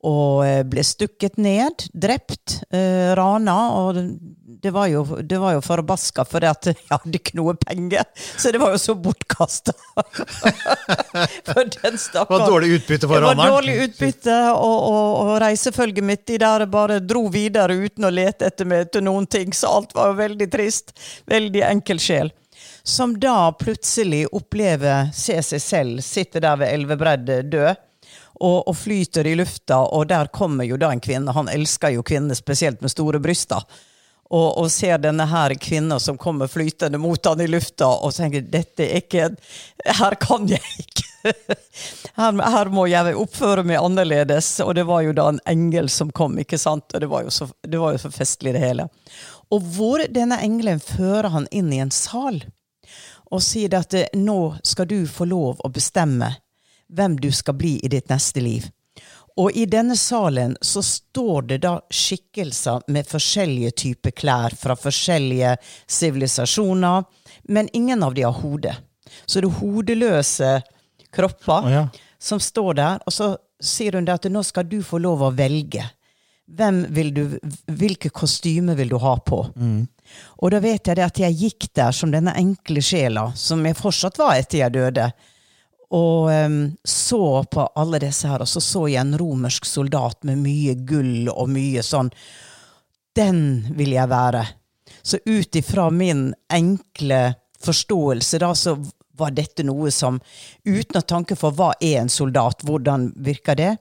[0.04, 3.56] Og eh, ble stukket ned, drept, eh, rana.
[3.80, 4.00] Og
[4.64, 8.04] det var jo, det var jo forbaska, for jeg hadde ikke noe penger.
[8.20, 9.76] Så det var jo så bortkasta.
[11.48, 12.28] for den stakkaren.
[12.28, 13.40] Det var dårlig utbytte for raneren?
[13.40, 18.10] Det var dårlig utbytte, og, og, og reisefølget mitt de der bare dro videre uten
[18.10, 19.56] å lete etter meg til noen ting.
[19.56, 20.96] Så alt var jo veldig trist.
[21.32, 22.34] Veldig enkel sjel
[22.84, 27.80] som da plutselig opplever, ser seg selv, sitter der ved elvebreddet død
[28.40, 31.34] og, og, flyter i lufta, og der kommer jo da en kvinne.
[31.36, 33.62] Han elsker jo kvinner, spesielt med store bryster.
[34.34, 38.42] Og, og, ser denne her kvinna som kommer flytende mot han i lufta, og tenker
[38.42, 39.30] dette er ikke
[40.00, 41.10] Her kan jeg ikke!
[42.14, 44.58] Her, her, må jeg oppføre meg annerledes.
[44.60, 46.92] Og det var jo da en engel som kom, ikke sant?
[46.92, 48.90] Og det var jo så, det var jo så festlig, det hele.
[49.56, 52.42] Og hvor denne engelen fører han inn i en sal
[53.34, 56.30] og sier at nå skal du få lov å bestemme
[56.94, 58.70] hvem du skal bli i ditt neste liv.
[59.38, 65.56] Og i denne salen så står det da skikkelser med forskjellige typer klær fra forskjellige
[65.90, 67.04] sivilisasjoner,
[67.50, 68.76] men ingen av de har hode.
[69.26, 70.52] Så det er hodeløse
[71.14, 71.88] kropper oh, ja.
[72.22, 75.86] som står der, og så sier hun at nå skal du få lov å velge.
[76.94, 77.24] Vil du,
[77.72, 79.46] hvilke kostymer vil du ha på?
[79.56, 79.86] Mm.
[80.44, 83.80] Og da vet jeg det at jeg gikk der som denne enkle sjela, som jeg
[83.80, 85.10] fortsatt var etter jeg døde
[85.94, 90.42] og um, så på alle disse her, og så så jeg en romersk soldat med
[90.42, 92.10] mye gull og mye sånn.
[93.14, 93.40] Den
[93.78, 94.42] vil jeg være.
[95.06, 97.22] Så ut ifra min enkle
[97.62, 98.74] forståelse, da, så
[99.14, 100.18] var dette noe som
[100.66, 103.72] Uten å tanke for hva er en soldat, hvordan virker det?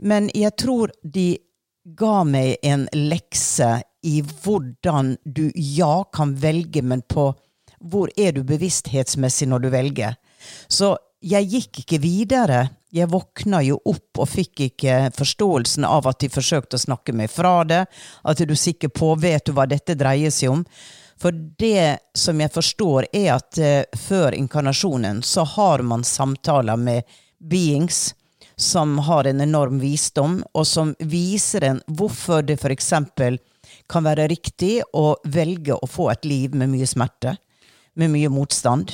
[0.00, 1.36] Men jeg tror de
[1.84, 3.74] ga meg en lekse
[4.08, 7.28] i hvordan du ja kan velge, men på
[7.82, 10.16] hvor er du bevissthetsmessig når du velger.
[10.70, 12.62] Så jeg gikk ikke videre.
[12.92, 17.30] Jeg våkna jo opp og fikk ikke forståelsen av at de forsøkte å snakke meg
[17.32, 17.84] fra det.
[18.28, 20.64] At du sikker på vet du hva dette dreier seg om.
[21.22, 27.06] For det som jeg forstår, er at uh, før inkarnasjonen så har man samtaler med
[27.38, 28.10] beings
[28.58, 32.92] som har en enorm visdom, og som viser en hvorfor det f.eks.
[33.90, 37.36] kan være riktig å velge å få et liv med mye smerte,
[37.94, 38.92] med mye motstand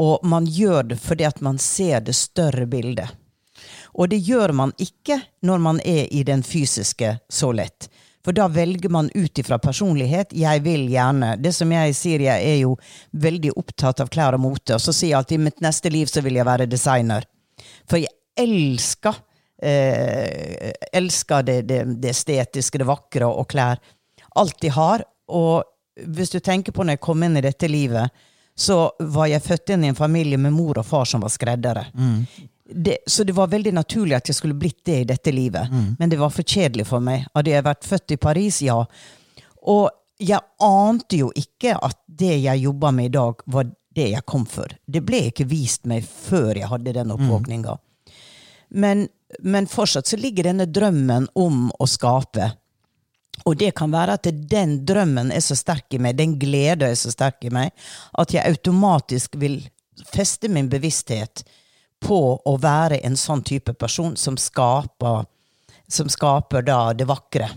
[0.00, 3.12] og man gjør det fordi at man ser det større bildet.
[3.94, 7.88] Og det gjør man ikke når man er i den fysiske så lett.
[8.24, 10.32] For da velger man ut ifra personlighet.
[10.32, 11.34] Jeg vil gjerne.
[11.36, 12.72] Det som jeg sier, jeg er jo
[13.12, 14.74] veldig opptatt av klær og mote.
[14.74, 17.28] Og så sier jeg alltid i mitt neste liv så vil jeg være designer.
[17.84, 19.20] For jeg elsker
[19.62, 23.82] eh, elsker det, det, det, estetiske, det vakre og klær.
[24.40, 25.04] Alt de har.
[25.28, 28.24] Og hvis du tenker på når jeg kom inn i dette livet,
[28.56, 31.86] så var jeg født inn i en familie med mor og far som var skreddere.
[31.94, 32.26] Mm.
[32.64, 35.70] Det, så det var veldig naturlig at jeg skulle blitt det i dette livet.
[35.72, 35.96] Mm.
[35.98, 37.26] Men det var for kjedelig for meg.
[37.34, 38.78] Hadde jeg vært født i Paris, ja.
[39.68, 39.90] Og
[40.22, 44.46] jeg ante jo ikke at det jeg jobba med i dag, var det jeg kom
[44.46, 44.70] for.
[44.86, 47.74] Det ble ikke vist meg før jeg hadde den oppvåkninga.
[47.74, 48.14] Mm.
[48.74, 49.06] Men,
[49.42, 52.52] men fortsatt så ligger denne drømmen om å skape
[53.42, 56.98] og det kan være at den drømmen er så sterk i meg, den gleden er
[56.98, 57.74] så sterk i meg,
[58.18, 59.60] at jeg automatisk vil
[60.14, 61.44] feste min bevissthet
[62.04, 65.24] på å være en sånn type person som skaper,
[65.90, 67.50] som skaper det vakre.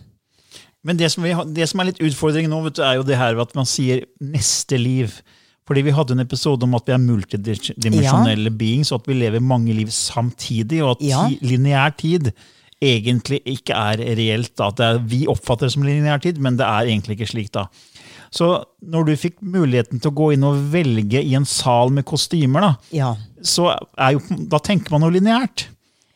[0.88, 3.40] Men det som, vi, det som er litt utfordringen nå, du, er jo det her
[3.44, 5.20] at man sier 'neste liv'.
[5.68, 8.56] Fordi vi hadde en episode om at vi er multidimensjonelle ja.
[8.56, 11.26] beings, og at vi lever mange liv samtidig, og at ja.
[11.44, 12.32] lineær tid
[12.84, 14.54] egentlig ikke er reelt.
[14.60, 14.72] Da.
[14.86, 17.52] Er, vi oppfatter det som lineær tid, men det er egentlig ikke slik.
[17.56, 17.68] da.
[18.34, 18.52] Så
[18.84, 22.66] når du fikk muligheten til å gå inn og velge i en sal med kostymer,
[22.66, 23.14] da, ja.
[23.40, 23.72] så
[24.14, 25.70] jo, da tenker man jo lineært.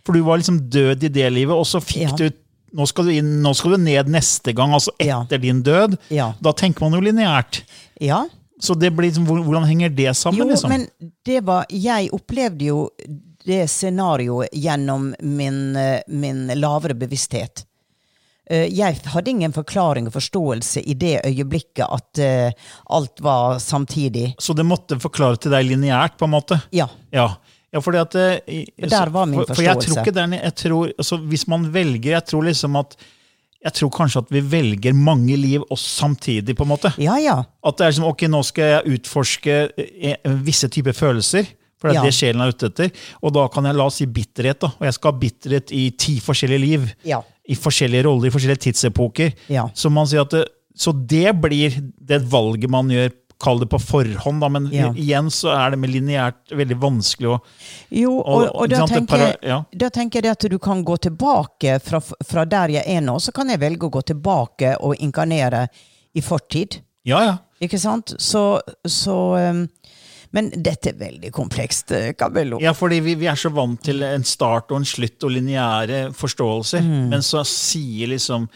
[0.06, 2.18] For du var liksom død i det livet, og så fikk ja.
[2.20, 2.40] du
[2.72, 5.42] nå skal, du inn, nå skal du ned neste gang, altså etter ja.
[5.44, 5.98] din død.
[6.40, 7.66] Da tenker man jo lineært.
[8.00, 8.22] Ja.
[8.62, 10.40] Så det blir liksom, hvordan henger det sammen?
[10.40, 10.72] Jo, liksom?
[10.72, 10.86] men
[11.26, 12.86] det var, Jeg opplevde jo
[13.44, 17.66] det scenarioet gjennom min, eh, min lavere bevissthet.
[18.50, 24.34] Eh, jeg hadde ingen forklaring og forståelse i det øyeblikket at uh, alt var samtidig.
[24.40, 26.60] Så det måtte forklare til deg lineært, på en måte?
[26.76, 26.90] Ja.
[27.16, 27.30] ja.
[27.72, 29.56] ja fordi at, Der var min forståelse.
[29.56, 32.98] for jeg tror ikke den, jeg tror, altså, Hvis man velger Jeg tror liksom at
[33.62, 36.56] jeg tror kanskje at vi velger mange liv oss samtidig.
[36.58, 36.90] på en måte.
[36.98, 37.44] Ja, ja.
[37.62, 39.58] At det er som, ok, Nå skal jeg utforske
[40.42, 41.46] visse typer følelser.
[41.82, 42.06] For det er ja.
[42.06, 42.92] det sjelen er ute etter.
[43.26, 44.60] Og da kan jeg la oss si bitterhet.
[44.62, 46.90] da, Og jeg skal ha bitterhet i ti forskjellige liv.
[47.10, 47.22] Ja.
[47.50, 49.34] I forskjellige roller, i forskjellige tidsepoker.
[49.50, 49.68] Ja.
[49.74, 49.90] Så
[50.30, 50.46] det,
[50.78, 53.10] så det blir det valget man gjør
[53.42, 54.92] kall det på forhånd, da, men Ja.
[54.94, 57.40] igjen så er det med lineært veldig vanskelig å
[57.90, 59.64] Jo, og, Og- og da, tenker, para- ja.
[59.76, 63.34] da tenker jeg at du kan gå tilbake fra, fra der jeg er nå, så
[63.34, 65.68] kan jeg velge å gå tilbake og inkarnere
[66.14, 66.82] i fortid.
[67.04, 67.38] Ja, ja.
[67.62, 68.14] Ikke sant?
[68.20, 69.16] Så, så
[69.50, 69.68] um,
[70.34, 72.60] Men dette er veldig komplekst, eh, Cabello.
[72.64, 76.14] Ja, fordi vi, vi er så vant til en start og en slutt og lineære
[76.16, 76.82] forståelser.
[76.86, 77.10] Mm.
[77.12, 78.48] Men så sier liksom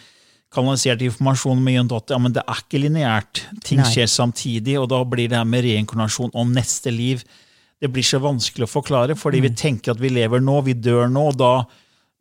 [0.56, 3.42] kanalisert informasjon med Jon at ja, men det er ikke lineært.
[3.68, 3.90] Ting Nei.
[3.92, 7.24] skjer samtidig, og da blir det her med reinkarnasjon og neste liv
[7.84, 9.44] Det blir så vanskelig å forklare, fordi Mm.
[9.44, 11.66] vi tenker at vi lever nå, vi dør nå, og da,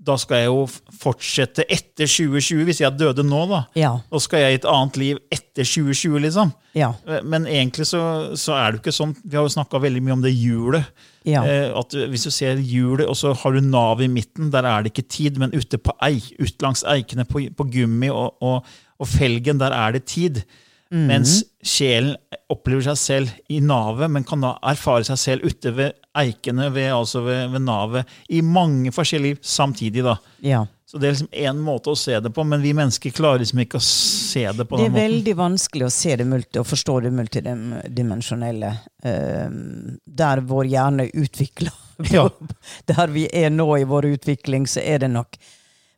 [0.05, 0.65] da skal jeg jo
[1.01, 3.63] fortsette etter 2020, hvis jeg døde nå, da.
[3.79, 3.93] Ja.
[4.11, 6.53] Da skal jeg i et annet liv etter 2020, liksom.
[6.77, 6.91] Ja.
[7.23, 8.03] Men egentlig så,
[8.39, 9.15] så er det jo ikke sånn.
[9.23, 10.91] Vi har jo snakka veldig mye om det hjulet.
[11.25, 11.45] Ja.
[11.49, 14.85] Eh, at Hvis du ser hjulet, og så har du navet i midten, der er
[14.85, 15.41] det ikke tid.
[15.41, 19.77] Men ute på ei, ut langs eikene på, på gummi og, og, og felgen, der
[19.77, 20.45] er det tid.
[20.93, 21.07] Mm.
[21.09, 22.15] Mens sjelen
[22.53, 26.93] opplever seg selv i navet, men kan da erfare seg selv ute ved eikene, ved,
[26.95, 30.05] altså ved, ved navet, i mange forskjellige samtidig.
[30.07, 30.19] da.
[30.41, 30.67] ja.
[30.87, 33.59] Så det er liksom én måte å se det på, men vi mennesker klarer liksom
[33.65, 35.01] ikke å se det på Det den er måten.
[35.01, 38.71] veldig vanskelig å se det multi og forstå det multidimensjonelle.
[39.03, 41.73] Um, der vår hjerne utvikler
[42.13, 42.29] Ja.
[42.87, 45.37] Der vi er nå i vår utvikling, så er det nok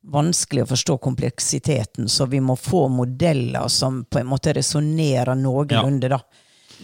[0.06, 2.08] vanskelig å forstå kompleksiteten.
[2.08, 6.20] Så vi må få modeller som på en måte resonnerer noenlunde da,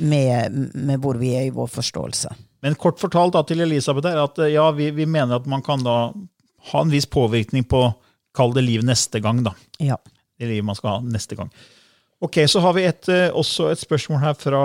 [0.04, 2.34] med, med hvor vi er i vår forståelse.
[2.62, 5.64] Men kort fortalt da, til Elisabeth er at eh, ja, vi, vi mener at man
[5.66, 5.96] kan da
[6.70, 7.88] ha en viss påvirkning på
[8.36, 9.42] kall det liv neste gang.
[9.42, 9.54] da.
[9.82, 9.98] Ja.
[10.38, 11.50] Det livet man skal ha neste gang.
[12.22, 14.64] Ok, Så har vi et, eh, også et spørsmål her fra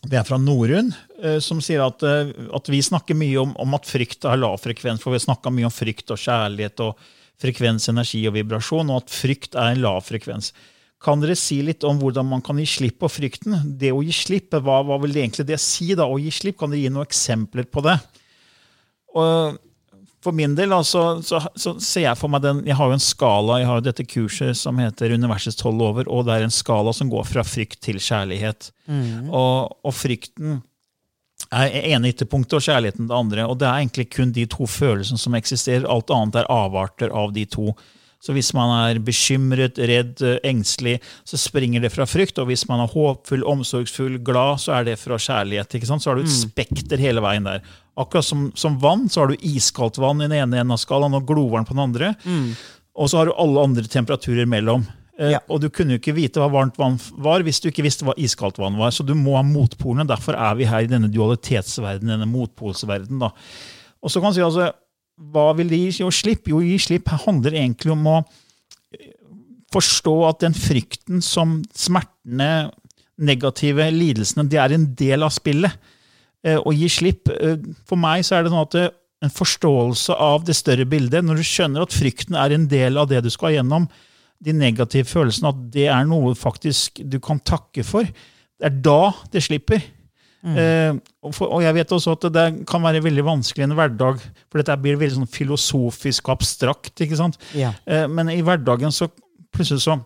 [0.00, 3.88] det er fra Norun, eh, som sier at, at vi snakker mye om, om at
[3.90, 5.02] frykt er lav frekvens.
[5.02, 7.02] For vi har snakka mye om frykt og kjærlighet og
[7.40, 10.54] frekvens, energi og vibrasjon, og at frykt er en lav frekvens.
[11.00, 13.56] Kan dere si litt om hvordan man kan gi slipp på frykten?
[13.80, 15.94] Det å gi slipp, hva, hva vil det egentlig det si?
[15.96, 16.04] da?
[16.04, 17.96] Å gi slipp, Kan dere gi noen eksempler på det?
[19.16, 19.58] Og
[20.20, 23.02] for min del altså, så, så ser jeg for meg den Jeg har jo en
[23.02, 26.52] skala, jeg har jo dette kurset som heter Universets tolv lover, og det er en
[26.52, 28.68] skala som går fra frykt til kjærlighet.
[29.32, 30.60] Og, og frykten
[31.48, 33.46] er ene ytterpunktet og kjærligheten det andre.
[33.48, 35.88] Og det er egentlig kun de to følelsene som eksisterer.
[35.88, 37.72] Alt annet er avarter av de to.
[38.20, 42.36] Så hvis man er bekymret, redd, engstelig, så springer det fra frykt.
[42.42, 45.72] Og hvis man er håpfull, omsorgsfull, glad, så er det fra kjærlighet.
[45.78, 46.04] ikke sant?
[46.04, 47.62] Så har du et spekter hele veien der.
[47.96, 51.16] Akkurat som, som vann, så har du iskaldt vann i den ene enden av skalaen
[51.16, 52.12] og glovarmt på den andre.
[53.00, 54.84] Og så har du alle andre temperaturer mellom.
[55.18, 55.40] Eh, Ja.
[55.52, 58.14] Og du kunne jo ikke vite hva varmt vann var hvis du ikke visste hva
[58.16, 58.92] iskaldt vann var.
[58.92, 60.06] Så du må ha motpolene.
[60.08, 63.20] Derfor er vi her i denne dualitetsverdenen, denne motpolsverdenen.
[64.00, 64.70] Og så kan man si altså,
[65.20, 66.48] hva vil det gi slipp?
[66.48, 69.12] Jo, gi slipp handler egentlig om å eh,
[69.74, 72.70] forstå at den frykten som smertene,
[73.20, 75.76] negative lidelsene, det er en del av spillet.
[76.40, 80.14] Eh, Å gi slipp eh, For meg så er det sånn at eh, en forståelse
[80.16, 83.28] av det større bildet, når du skjønner at frykten er en del av det du
[83.32, 83.84] skal gjennom,
[84.40, 89.10] de negative følelsene, at det er noe faktisk du kan takke for, det er da
[89.28, 89.82] det slipper.
[90.40, 93.76] Eh, og, for, og jeg vet også at det kan være veldig vanskelig i en
[93.76, 96.94] hverdag, for dette blir veldig sånn filosofisk abstrakt.
[96.96, 97.36] ikke sant?
[97.52, 97.76] Yeah.
[97.84, 99.10] Eh, men i hverdagen så
[99.52, 99.98] plutselig så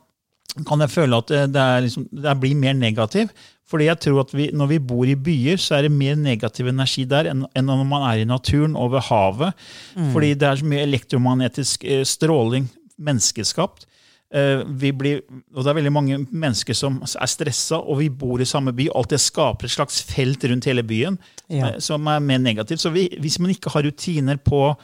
[0.67, 3.31] kan jeg føle at det, det, er liksom, det blir mer negativ.
[3.71, 6.69] Fordi jeg tror at vi, når vi bor i byer, så er det mer negativ
[6.71, 9.65] energi der enn, enn når man er i naturen og ved havet.
[10.13, 12.69] Fordi det er så mye elektromagnetisk eh, stråling,
[13.01, 13.89] menneskeskapt.
[14.35, 15.21] Eh, vi blir,
[15.55, 18.89] og det er veldig mange mennesker som er stressa, og vi bor i samme by.
[18.99, 21.19] Alt det skaper et slags felt rundt hele byen
[21.49, 21.69] Ja.
[21.75, 22.81] eh, som er mer negativt.
[22.83, 24.75] Så vi, hvis man ikke har rutiner på,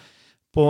[0.54, 0.66] på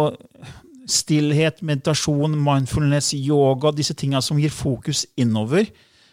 [0.89, 5.67] stillhet, meditasjon, mindfulness, yoga, disse tinga som gir fokus innover,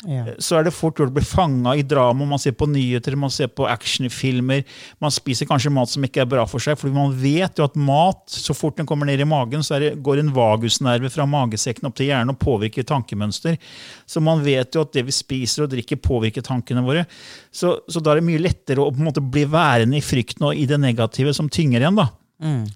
[0.06, 0.36] Ja.
[0.38, 2.26] så er det fort gjort å bli fanga i drama.
[2.30, 4.62] Man ser på nyheter, man ser på actionfilmer.
[5.02, 7.80] Man spiser kanskje mat som ikke er bra for seg, fordi man vet jo at
[7.82, 11.90] mat, så fort den kommer ned i magen, så det, går en vagusnerve fra magesekken
[11.90, 13.58] opp til hjernen og påvirker tankemønster.
[14.06, 17.08] Så man vet jo at det vi spiser og drikker, påvirker tankene våre.
[17.50, 20.46] Så, så da er det mye lettere å på en måte bli værende i frykten
[20.52, 21.98] og i det negative som tynger igjen.
[21.98, 22.12] da.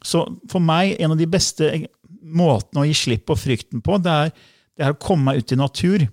[0.02, 1.70] Så for meg, en av de beste
[2.22, 4.34] måtene å gi slipp på frykten på, det er,
[4.78, 6.08] det er å komme meg ut i natur.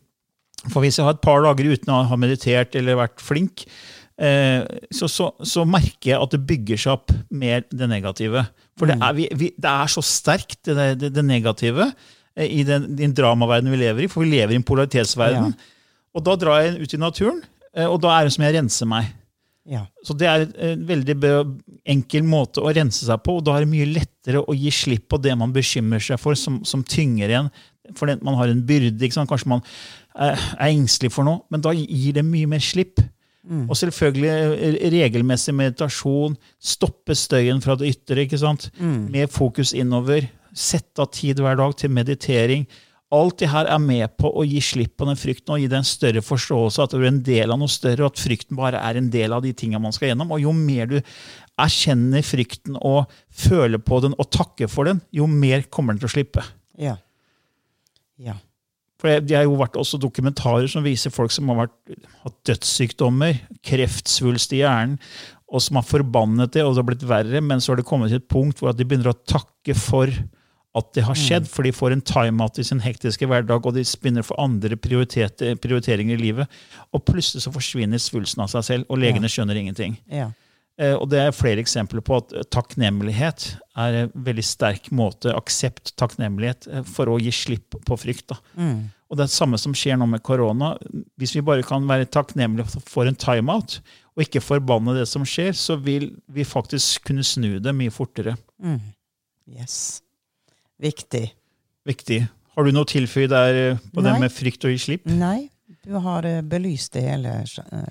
[0.67, 3.65] For hvis jeg har et par dager uten å ha meditert eller vært flink,
[4.19, 8.45] eh, så, så, så merker jeg at det bygger seg opp mer det negative.
[8.79, 11.91] For det er, vi, vi, det er så sterkt, det, det, det negative,
[12.35, 14.11] eh, i den, den dramaverdenen vi lever i.
[14.11, 15.55] For vi lever i en polaritetsverden.
[16.19, 17.41] Og da drar jeg ut i naturen,
[17.75, 19.15] eh, og da er det som jeg renser meg.
[19.69, 19.83] Ja.
[20.01, 21.15] Så det er en veldig
[21.93, 25.11] enkel måte å rense seg på, og da er det mye lettere å gi slipp
[25.13, 27.51] på det man bekymrer seg for, som, som tynger igjen.
[27.97, 29.11] For man har en byrde.
[29.13, 29.63] Kanskje man
[30.19, 33.01] er, engstelig for noe, men da gir det mye mer slipp.
[33.49, 36.35] Og selvfølgelig eh, regelmessig meditasjon.
[36.61, 38.27] Stoppe støyen fra det ytre.
[38.27, 38.67] ikke sant?
[39.09, 40.27] Med fokus innover.
[40.53, 42.67] Sette av tid hver dag til meditering.
[43.15, 45.79] Alt det her er med på å gi slipp på den frykten og gi deg
[45.81, 48.83] en større forståelse at du er en del av noe større, og at frykten bare
[48.85, 50.35] er en del av de tingene man skal gjennom.
[50.37, 50.99] Og jo mer du
[51.59, 56.11] erkjenner frykten og føler på den og takker for den, jo mer kommer den til
[56.11, 56.45] å slippe.
[56.77, 56.99] Ja.
[58.21, 58.37] Ja.
[58.99, 61.77] For det, har jo vært også dokumentarer som viser folk som har vært,
[62.25, 64.99] hatt dødssykdommer, kreftsvulst i hjernen,
[65.49, 68.11] og som har forbannet det, og det har blitt verre, men så har det kommet
[68.13, 70.13] til et punkt hvor de begynner å takke for
[70.77, 73.87] at det har skjedd, for de får en time-out i sin hektiske hverdag, og de
[74.03, 76.59] begynner få andre prioriteringer i livet.
[76.93, 79.97] Og plutselig så forsvinner svulsten av seg selv, og legene skjønner ingenting.
[80.13, 80.29] Ja.
[80.79, 85.33] Eh, Og det er flere eksempler på at eh, takknemlighet er en veldig sterk måte,
[85.35, 88.29] aksept takknemlighet, eh, for å gi slipp på frykt.
[88.31, 88.39] Da.
[89.09, 90.75] Og det er det samme som skjer nå med korona.
[91.19, 93.81] Hvis vi bare kan være takknemlige for en timeout,
[94.15, 98.37] og ikke forbanne det som skjer, så vil vi faktisk kunne snu det mye fortere.
[99.49, 100.03] Yes.
[100.79, 101.31] Viktig.
[101.89, 102.21] Viktig.
[102.55, 105.07] Har du noe å tilføye der på på det med frykt og gi slipp?
[105.07, 105.49] Nei,
[105.87, 107.39] du har belyst det hele,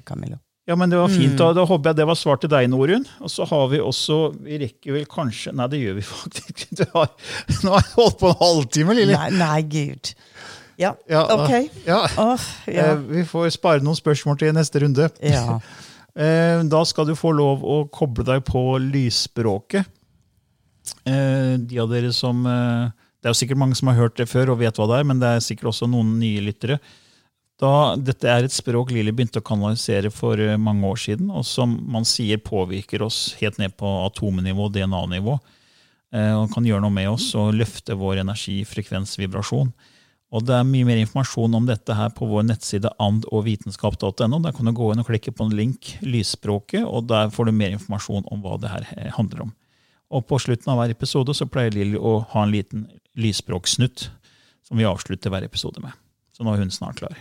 [0.06, 0.38] Camillo.
[0.68, 1.38] Ja, men det var fint.
[1.40, 3.06] Da, da håper jeg det var svar til deg, Norun.
[3.24, 6.66] Og så har vi også Vi rekker vel kanskje Nei, det gjør vi faktisk.
[6.66, 6.88] ikke.
[6.92, 9.16] nå har jeg holdt på en halvtime, Lilly.
[9.16, 10.12] Nei, nei, gud.
[10.78, 11.72] Ja, Ja, ok.
[11.88, 12.02] Ja.
[12.22, 12.90] Oh, ja.
[12.92, 15.10] Eh, Vi får spare noen spørsmål til neste runde.
[15.24, 15.60] ja.
[16.18, 19.86] Eh, Da skal du få lov å koble deg på lysspråket.
[21.06, 24.50] Eh, De av dere som Det er jo sikkert mange som har hørt det før
[24.54, 26.80] og vet hva det er, men det er sikkert også noen nye lyttere.
[27.58, 31.46] Da, dette er et språk Lilly begynte å kanalisere for eh, mange år siden, og
[31.48, 35.40] som man sier påvirker oss helt ned på atomnivå, DNA-nivå.
[36.14, 39.72] eh, Og kan gjøre noe med oss og løfte vår energi, frekvens, vibrasjon.
[40.30, 44.40] Og Det er mye mer informasjon om dette her på vår nettside andogvitenskap.no.
[44.44, 47.52] Der kan du gå inn og klikke på en link, lysspråket, og der får du
[47.56, 49.56] mer informasjon om hva det her eh, handler om.
[50.12, 52.86] Og På slutten av hver episode så pleier Lilly å ha en liten
[53.18, 54.12] lysspråksnutt
[54.68, 55.96] som vi avslutter hver episode med.
[56.36, 57.18] Så nå er hun snart klar.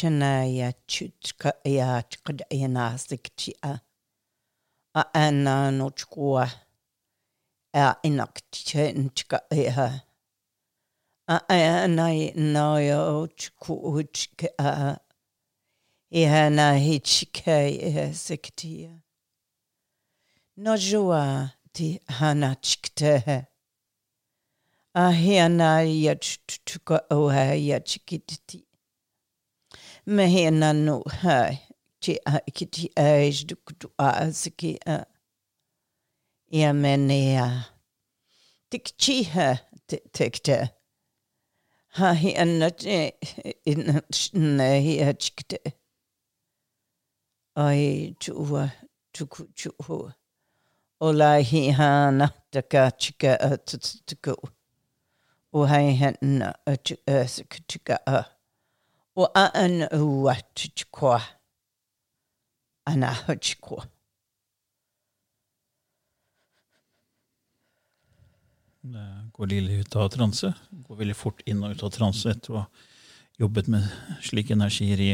[0.00, 3.80] chana ya chuchka ya chkad yanasik chia.
[4.94, 6.50] Aana no chkua.
[7.74, 10.00] A inak chen chka ya.
[11.28, 15.00] Aana no yo chku chka.
[16.10, 19.02] Ihana hichika ya siktia.
[20.56, 23.46] No jua ti hana chkte.
[24.94, 28.69] Ahiana ya chtuka oha ya chkititi.
[30.06, 31.60] me he nanu hai.
[32.00, 35.04] Te a ki te age du kutu a asiki a.
[36.52, 37.48] I a mene a.
[38.70, 40.70] Te kichiha te te kite
[41.98, 42.96] ha hi anna te
[43.66, 44.66] i na tina
[45.06, 45.72] a chikite
[47.64, 48.64] ai tu ua
[49.12, 49.98] tuku tu ho
[51.00, 54.34] o lai hi hana te ka chika a tututuku
[55.52, 58.39] o hai hana a tu asiki a tuka a.
[59.34, 61.20] an uatchkwa
[62.90, 63.84] ana hutchkwa.
[68.80, 70.52] Det går Lilly ut av transe.
[70.70, 72.66] Går veldig fort inn og ut av transe etter å ha
[73.40, 73.88] jobbet med
[74.24, 75.10] slike energier i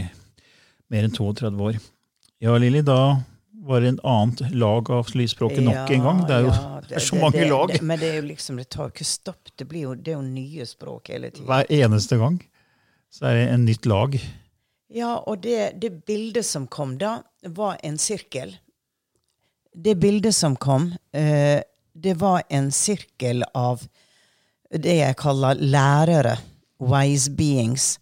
[0.90, 1.80] mer enn 32 år.
[2.42, 3.18] Ja, Lilly, da
[3.66, 6.22] var det en annet lag av lysspråket nok en gang.
[6.28, 8.26] Det er jo Ja, det er så mange det, lag Det, men det er jo
[8.28, 9.50] liksom, det tar jo ikke stopp.
[9.58, 11.48] Det, blir jo, det er jo nye språk hele tiden.
[11.50, 12.38] hver eneste gang.
[13.12, 14.18] Så er det en nytt lag.
[14.92, 18.54] Ja, og det, det bildet som kom da, var en sirkel.
[19.74, 23.86] Det bildet som kom, eh, det var en sirkel av
[24.70, 26.36] det jeg kaller lærere,
[26.82, 27.96] wise beings,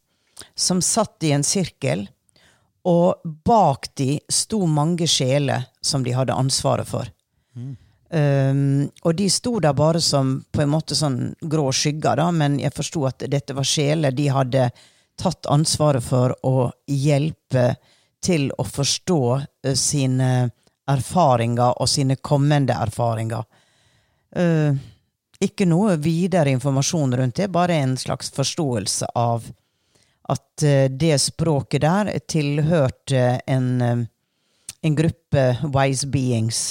[0.54, 2.08] som satt i en sirkel,
[2.84, 7.08] og bak de sto mange sjeler som de hadde ansvaret for.
[8.14, 12.58] Um, og de sto der bare som på en måte sånn grå skygger, da, men
[12.60, 14.68] jeg forsto at dette var sjeler de hadde
[15.20, 17.74] tatt ansvaret for å hjelpe
[18.24, 19.20] til å forstå
[19.64, 20.30] eh, sine
[20.90, 23.44] erfaringer og sine kommende erfaringer.
[24.36, 24.76] Eh,
[25.44, 29.46] ikke noe videre informasjon rundt det, bare en slags forståelse av
[30.32, 34.06] at eh, det språket der tilhørte en,
[34.82, 36.62] en gruppe wise beings.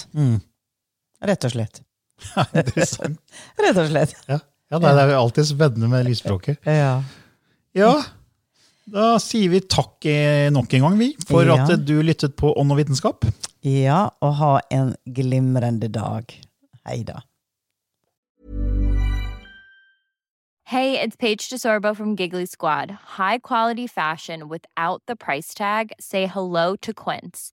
[1.24, 1.84] Rett og slett.
[2.64, 3.22] Interessant.
[3.64, 4.18] Rett og slett.
[4.28, 4.40] Ja,
[4.74, 6.64] Ja, det er jo alltid spennende med lysspråket.
[6.66, 6.96] Ja.
[7.78, 7.92] Ja,
[8.86, 11.64] da sier vi takk eh, nok en gang, vi, for Ja.
[11.64, 13.26] at eh, du lyttet på Ånd og vitenskap.
[13.64, 16.26] ja, og ha en glimrende dag.
[16.86, 17.22] Hei da.
[20.66, 22.92] Hey, it's Paige DeSorbo from Giggly Squad.
[23.18, 25.92] High quality fashion without the price tag.
[26.00, 27.53] Say hello to Quince.